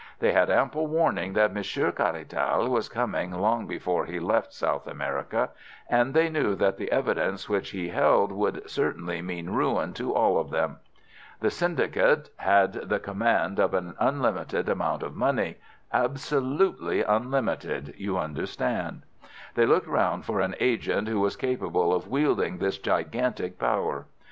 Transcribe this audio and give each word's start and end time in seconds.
They 0.17 0.31
had 0.31 0.49
ample 0.49 0.87
warning 0.87 1.33
that 1.33 1.53
Monsieur 1.53 1.91
Caratal 1.91 2.67
was 2.69 2.89
coming 2.89 3.29
long 3.33 3.67
before 3.67 4.05
he 4.07 4.19
left 4.19 4.51
South 4.51 4.87
America, 4.87 5.51
and 5.87 6.15
they 6.15 6.27
knew 6.27 6.55
that 6.55 6.77
the 6.77 6.91
evidence 6.91 7.47
which 7.47 7.69
he 7.69 7.89
held 7.89 8.31
would 8.31 8.67
certainly 8.67 9.21
mean 9.21 9.51
ruin 9.51 9.93
to 9.93 10.11
all 10.11 10.39
of 10.39 10.49
them. 10.49 10.77
The 11.41 11.51
syndicate 11.51 12.31
had 12.37 12.73
the 12.89 12.97
command 12.99 13.59
of 13.59 13.75
an 13.75 13.93
unlimited 13.99 14.67
amount 14.69 15.03
of 15.03 15.15
money—absolutely 15.15 17.03
unlimited, 17.03 17.93
you 17.95 18.17
understand. 18.17 19.03
They 19.53 19.67
looked 19.67 19.85
round 19.87 20.25
for 20.25 20.39
an 20.41 20.55
agent 20.59 21.09
who 21.09 21.19
was 21.19 21.35
capable 21.35 21.93
of 21.93 22.07
wielding 22.07 22.57
this 22.57 22.79
gigantic 22.79 23.59
power. 23.59 24.07